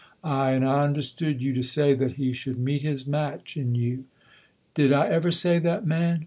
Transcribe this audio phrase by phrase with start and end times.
[0.23, 4.05] "Ay, and I understood you to say that he should meet his match in you."
[4.73, 6.19] "Did I ever say that, man?